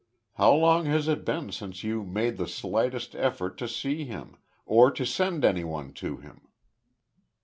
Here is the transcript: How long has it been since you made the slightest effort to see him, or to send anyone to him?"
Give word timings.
How 0.33 0.51
long 0.55 0.85
has 0.87 1.07
it 1.07 1.23
been 1.23 1.51
since 1.51 1.83
you 1.83 2.03
made 2.03 2.37
the 2.37 2.47
slightest 2.47 3.13
effort 3.15 3.55
to 3.59 3.67
see 3.67 4.03
him, 4.03 4.35
or 4.65 4.89
to 4.89 5.05
send 5.05 5.45
anyone 5.45 5.93
to 5.93 6.17
him?" 6.17 6.47